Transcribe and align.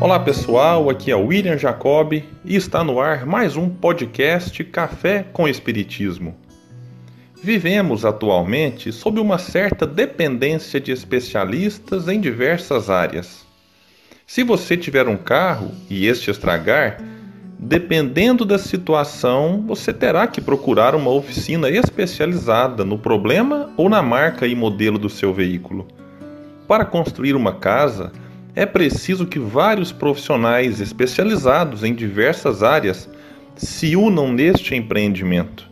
Olá 0.00 0.18
pessoal, 0.18 0.90
aqui 0.90 1.10
é 1.10 1.14
William 1.14 1.56
Jacob 1.56 2.12
e 2.12 2.56
está 2.56 2.82
no 2.82 3.00
ar 3.00 3.24
mais 3.24 3.56
um 3.56 3.70
podcast 3.70 4.62
Café 4.64 5.24
com 5.32 5.48
Espiritismo. 5.48 6.34
Vivemos 7.40 8.04
atualmente 8.04 8.92
sob 8.92 9.20
uma 9.20 9.38
certa 9.38 9.86
dependência 9.86 10.80
de 10.80 10.90
especialistas 10.90 12.08
em 12.08 12.20
diversas 12.20 12.90
áreas. 12.90 13.46
Se 14.26 14.42
você 14.42 14.76
tiver 14.76 15.06
um 15.08 15.16
carro 15.16 15.70
e 15.88 16.06
este 16.06 16.30
estragar, 16.30 16.98
dependendo 17.56 18.44
da 18.44 18.58
situação, 18.58 19.64
você 19.66 19.92
terá 19.92 20.26
que 20.26 20.40
procurar 20.40 20.94
uma 20.94 21.10
oficina 21.10 21.70
especializada 21.70 22.84
no 22.84 22.98
problema 22.98 23.70
ou 23.76 23.88
na 23.88 24.02
marca 24.02 24.46
e 24.46 24.54
modelo 24.56 24.98
do 24.98 25.08
seu 25.08 25.32
veículo. 25.32 25.86
Para 26.66 26.84
construir 26.84 27.36
uma 27.36 27.54
casa, 27.54 28.10
é 28.56 28.64
preciso 28.64 29.26
que 29.26 29.38
vários 29.38 29.90
profissionais 29.90 30.80
especializados 30.80 31.82
em 31.82 31.94
diversas 31.94 32.62
áreas 32.62 33.08
se 33.56 33.96
unam 33.96 34.32
neste 34.32 34.74
empreendimento. 34.74 35.68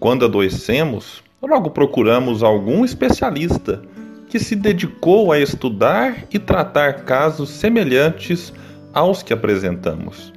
Quando 0.00 0.24
adoecemos, 0.24 1.22
logo 1.42 1.70
procuramos 1.70 2.42
algum 2.42 2.84
especialista 2.84 3.82
que 4.28 4.38
se 4.38 4.56
dedicou 4.56 5.30
a 5.30 5.38
estudar 5.38 6.24
e 6.32 6.38
tratar 6.38 7.04
casos 7.04 7.50
semelhantes 7.50 8.52
aos 8.92 9.22
que 9.22 9.32
apresentamos. 9.32 10.32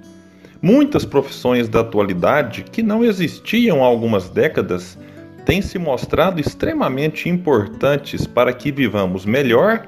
Muitas 0.61 1.05
profissões 1.05 1.69
da 1.69 1.79
atualidade 1.79 2.63
que 2.63 2.83
não 2.83 3.03
existiam 3.05 3.81
há 3.81 3.87
algumas 3.87 4.29
décadas 4.29 4.97
têm 5.45 5.61
se 5.61 5.79
mostrado 5.79 6.41
extremamente 6.41 7.29
importantes 7.29 8.27
para 8.27 8.51
que 8.51 8.69
vivamos 8.69 9.25
melhor 9.25 9.87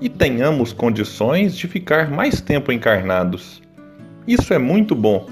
e 0.00 0.08
tenhamos 0.08 0.72
condições 0.72 1.54
de 1.54 1.68
ficar 1.68 2.10
mais 2.10 2.40
tempo 2.40 2.72
encarnados. 2.72 3.60
Isso 4.26 4.54
é 4.54 4.58
muito 4.58 4.94
bom 4.94 5.26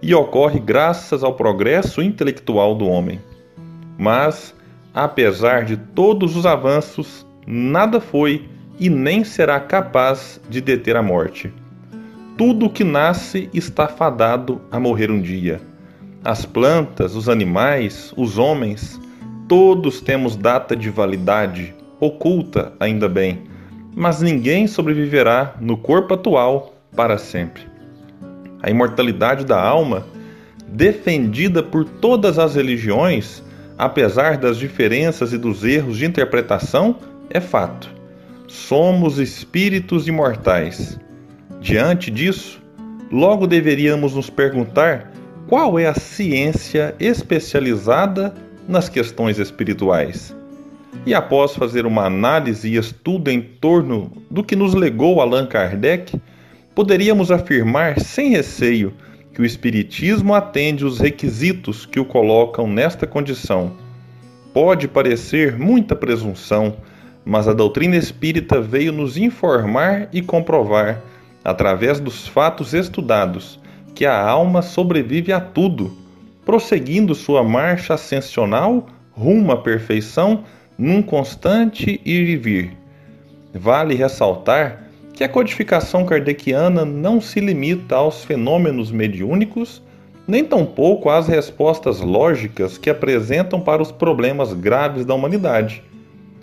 e 0.00 0.14
ocorre 0.14 0.60
graças 0.60 1.24
ao 1.24 1.34
progresso 1.34 2.00
intelectual 2.00 2.74
do 2.74 2.86
homem. 2.86 3.20
Mas, 3.98 4.54
apesar 4.94 5.64
de 5.64 5.76
todos 5.76 6.36
os 6.36 6.46
avanços, 6.46 7.26
nada 7.46 8.00
foi 8.00 8.48
e 8.78 8.88
nem 8.88 9.24
será 9.24 9.58
capaz 9.60 10.40
de 10.48 10.60
deter 10.60 10.96
a 10.96 11.02
morte. 11.02 11.52
Tudo 12.36 12.70
que 12.70 12.84
nasce 12.84 13.48
está 13.52 13.86
fadado 13.86 14.60
a 14.70 14.80
morrer 14.80 15.10
um 15.10 15.20
dia. 15.20 15.60
As 16.24 16.44
plantas, 16.44 17.14
os 17.14 17.28
animais, 17.28 18.12
os 18.16 18.38
homens, 18.38 19.00
todos 19.48 20.00
temos 20.00 20.36
data 20.36 20.74
de 20.74 20.88
validade, 20.88 21.74
oculta 22.00 22.72
ainda 22.80 23.08
bem 23.08 23.51
mas 23.94 24.22
ninguém 24.22 24.66
sobreviverá 24.66 25.54
no 25.60 25.76
corpo 25.76 26.14
atual 26.14 26.74
para 26.96 27.18
sempre. 27.18 27.62
A 28.62 28.70
imortalidade 28.70 29.44
da 29.44 29.60
alma, 29.60 30.06
defendida 30.68 31.62
por 31.62 31.84
todas 31.84 32.38
as 32.38 32.54
religiões, 32.54 33.42
apesar 33.76 34.36
das 34.36 34.56
diferenças 34.56 35.32
e 35.32 35.38
dos 35.38 35.64
erros 35.64 35.98
de 35.98 36.06
interpretação, 36.06 36.96
é 37.28 37.40
fato. 37.40 37.90
Somos 38.46 39.18
espíritos 39.18 40.06
imortais. 40.06 40.98
Diante 41.60 42.10
disso, 42.10 42.60
logo 43.10 43.46
deveríamos 43.46 44.14
nos 44.14 44.30
perguntar 44.30 45.12
qual 45.46 45.78
é 45.78 45.86
a 45.86 45.94
ciência 45.94 46.94
especializada 46.98 48.34
nas 48.68 48.88
questões 48.88 49.38
espirituais. 49.38 50.34
E 51.04 51.14
após 51.14 51.54
fazer 51.56 51.84
uma 51.84 52.04
análise 52.04 52.68
e 52.68 52.76
estudo 52.76 53.30
em 53.30 53.40
torno 53.40 54.12
do 54.30 54.44
que 54.44 54.54
nos 54.54 54.72
legou 54.72 55.20
Allan 55.20 55.46
Kardec, 55.46 56.20
poderíamos 56.74 57.30
afirmar 57.30 57.98
sem 57.98 58.30
receio 58.30 58.94
que 59.34 59.42
o 59.42 59.44
Espiritismo 59.44 60.34
atende 60.34 60.84
os 60.84 61.00
requisitos 61.00 61.86
que 61.86 61.98
o 61.98 62.04
colocam 62.04 62.66
nesta 62.68 63.06
condição. 63.06 63.72
Pode 64.52 64.86
parecer 64.86 65.58
muita 65.58 65.96
presunção, 65.96 66.76
mas 67.24 67.48
a 67.48 67.52
doutrina 67.52 67.96
espírita 67.96 68.60
veio 68.60 68.92
nos 68.92 69.16
informar 69.16 70.08
e 70.12 70.20
comprovar, 70.20 71.02
através 71.42 71.98
dos 71.98 72.28
fatos 72.28 72.74
estudados, 72.74 73.58
que 73.94 74.04
a 74.04 74.20
alma 74.20 74.62
sobrevive 74.62 75.32
a 75.32 75.40
tudo, 75.40 75.96
prosseguindo 76.44 77.14
sua 77.14 77.42
marcha 77.42 77.94
ascensional 77.94 78.86
rumo 79.12 79.52
à 79.52 79.56
perfeição 79.56 80.44
num 80.82 81.00
constante 81.00 82.00
ir 82.04 82.28
e 82.28 82.36
vir. 82.36 82.76
Vale 83.54 83.94
ressaltar 83.94 84.88
que 85.14 85.22
a 85.22 85.28
codificação 85.28 86.04
kardeciana 86.04 86.84
não 86.84 87.20
se 87.20 87.38
limita 87.38 87.94
aos 87.94 88.24
fenômenos 88.24 88.90
mediúnicos, 88.90 89.80
nem 90.26 90.44
tampouco 90.44 91.08
às 91.08 91.28
respostas 91.28 92.00
lógicas 92.00 92.78
que 92.78 92.90
apresentam 92.90 93.60
para 93.60 93.80
os 93.80 93.92
problemas 93.92 94.52
graves 94.54 95.04
da 95.04 95.14
humanidade. 95.14 95.84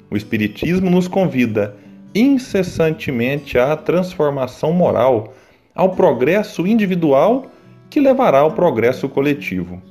O 0.10 0.16
Espiritismo 0.16 0.90
nos 0.90 1.06
convida 1.06 1.76
incessantemente 2.16 3.60
à 3.60 3.76
transformação 3.76 4.72
moral, 4.72 5.34
ao 5.76 5.90
progresso 5.90 6.66
individual 6.66 7.48
que 7.90 8.00
levará 8.00 8.40
ao 8.40 8.54
progresso 8.54 9.10
coletivo. 9.10 9.82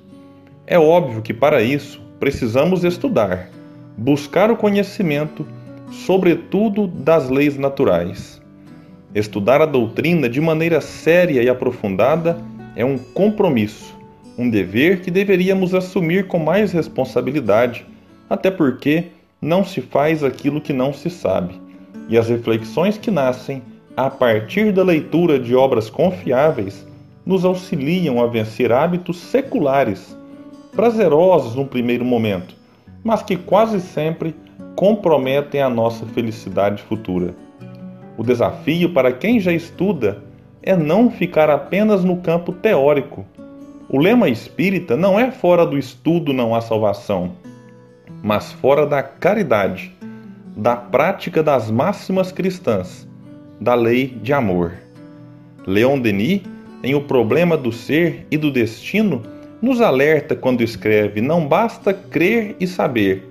É 0.66 0.78
óbvio 0.78 1.20
que 1.20 1.34
para 1.34 1.60
isso 1.60 2.00
precisamos 2.18 2.82
estudar, 2.82 3.50
buscar 3.98 4.48
o 4.48 4.56
conhecimento, 4.56 5.44
sobretudo 5.90 6.86
das 6.86 7.28
leis 7.28 7.58
naturais. 7.58 8.40
Estudar 9.12 9.60
a 9.60 9.66
doutrina 9.66 10.28
de 10.28 10.40
maneira 10.40 10.80
séria 10.80 11.42
e 11.42 11.48
aprofundada 11.48 12.38
é 12.76 12.84
um 12.84 12.96
compromisso, 12.96 13.92
um 14.38 14.48
dever 14.48 15.00
que 15.00 15.10
deveríamos 15.10 15.74
assumir 15.74 16.28
com 16.28 16.38
mais 16.38 16.70
responsabilidade, 16.70 17.84
até 18.30 18.52
porque 18.52 19.06
não 19.42 19.64
se 19.64 19.80
faz 19.80 20.22
aquilo 20.22 20.60
que 20.60 20.72
não 20.72 20.92
se 20.92 21.10
sabe, 21.10 21.60
e 22.08 22.16
as 22.16 22.28
reflexões 22.28 22.96
que 22.96 23.10
nascem 23.10 23.62
a 23.96 24.08
partir 24.08 24.70
da 24.70 24.84
leitura 24.84 25.40
de 25.40 25.56
obras 25.56 25.90
confiáveis 25.90 26.86
nos 27.26 27.44
auxiliam 27.44 28.22
a 28.22 28.28
vencer 28.28 28.70
hábitos 28.70 29.18
seculares, 29.18 30.16
prazerosos 30.70 31.56
no 31.56 31.66
primeiro 31.66 32.04
momento, 32.04 32.57
mas 33.08 33.22
que 33.22 33.36
quase 33.36 33.80
sempre 33.80 34.36
comprometem 34.76 35.62
a 35.62 35.70
nossa 35.70 36.04
felicidade 36.04 36.82
futura. 36.82 37.34
O 38.18 38.22
desafio 38.22 38.92
para 38.92 39.10
quem 39.10 39.40
já 39.40 39.50
estuda 39.50 40.22
é 40.62 40.76
não 40.76 41.10
ficar 41.10 41.48
apenas 41.48 42.04
no 42.04 42.18
campo 42.18 42.52
teórico. 42.52 43.24
O 43.88 43.98
lema 43.98 44.28
espírita 44.28 44.94
não 44.94 45.18
é 45.18 45.30
fora 45.30 45.64
do 45.64 45.78
estudo 45.78 46.34
não 46.34 46.54
há 46.54 46.60
salvação, 46.60 47.32
mas 48.22 48.52
fora 48.52 48.86
da 48.86 49.02
caridade, 49.02 49.90
da 50.54 50.76
prática 50.76 51.42
das 51.42 51.70
máximas 51.70 52.30
cristãs, 52.30 53.08
da 53.58 53.74
lei 53.74 54.18
de 54.22 54.34
amor. 54.34 54.74
Leon 55.66 55.98
Denis, 55.98 56.42
em 56.84 56.94
O 56.94 57.00
Problema 57.00 57.56
do 57.56 57.72
Ser 57.72 58.26
e 58.30 58.36
do 58.36 58.50
Destino, 58.50 59.22
nos 59.60 59.80
alerta 59.80 60.34
quando 60.36 60.62
escreve: 60.62 61.20
não 61.20 61.46
basta 61.46 61.92
crer 61.92 62.56
e 62.60 62.66
saber, 62.66 63.24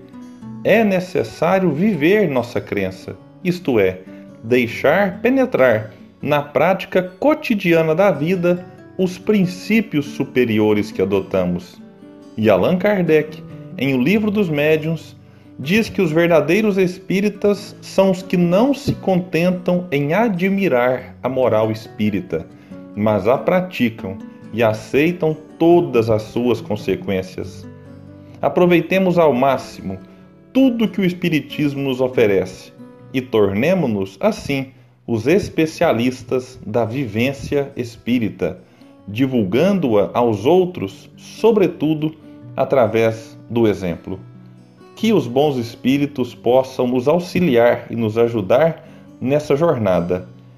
é 0.63 0.83
necessário 0.83 1.71
viver 1.71 2.27
nossa 2.29 2.59
crença, 2.59 3.15
isto 3.43 3.79
é, 3.79 3.99
deixar 4.43 5.21
penetrar 5.21 5.93
na 6.21 6.41
prática 6.41 7.01
cotidiana 7.01 7.93
da 7.93 8.11
vida 8.11 8.65
os 8.97 9.17
princípios 9.17 10.05
superiores 10.07 10.91
que 10.91 11.01
adotamos. 11.01 11.81
E 12.35 12.49
Allan 12.49 12.77
Kardec, 12.77 13.43
em 13.77 13.93
O 13.93 14.01
Livro 14.01 14.31
dos 14.31 14.49
Médiuns, 14.49 15.15
diz 15.59 15.89
que 15.89 16.01
os 16.01 16.11
verdadeiros 16.11 16.77
espíritas 16.77 17.75
são 17.81 18.11
os 18.11 18.21
que 18.21 18.37
não 18.37 18.73
se 18.73 18.93
contentam 18.95 19.87
em 19.91 20.13
admirar 20.13 21.15
a 21.21 21.29
moral 21.29 21.71
espírita, 21.71 22.45
mas 22.95 23.27
a 23.27 23.37
praticam 23.37 24.17
e 24.53 24.63
aceitam 24.63 25.35
todas 25.57 26.09
as 26.09 26.23
suas 26.23 26.61
consequências. 26.61 27.67
Aproveitemos 28.41 29.17
ao 29.17 29.33
máximo 29.33 29.97
tudo 30.53 30.87
que 30.87 31.01
o 31.01 31.05
Espiritismo 31.05 31.83
nos 31.83 32.01
oferece 32.01 32.71
e 33.13 33.21
tornemo-nos, 33.21 34.17
assim, 34.19 34.71
os 35.05 35.25
especialistas 35.27 36.59
da 36.65 36.83
vivência 36.83 37.71
espírita, 37.75 38.59
divulgando-a 39.07 40.11
aos 40.13 40.45
outros, 40.45 41.09
sobretudo 41.15 42.15
através 42.55 43.37
do 43.49 43.67
exemplo. 43.67 44.19
Que 44.95 45.13
os 45.13 45.27
bons 45.27 45.57
espíritos 45.57 46.35
possam 46.35 46.87
nos 46.87 47.07
auxiliar 47.07 47.87
e 47.89 47.95
nos 47.95 48.17
ajudar 48.17 48.87
nessa 49.21 49.55
jornada 49.55 50.27